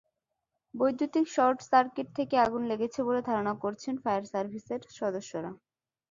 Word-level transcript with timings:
বৈদ্যুতিক 0.73 1.25
শর্টসার্কিট 1.27 2.07
থেকে 2.17 2.35
আগুন 2.37 2.61
লেগেছে 2.71 2.99
বলে 3.07 3.21
ধারণা 3.29 3.53
করছেন 3.63 3.93
ফায়ার 4.03 4.23
সার্ভিসের 4.31 4.81
সদস্যরা। 4.99 5.51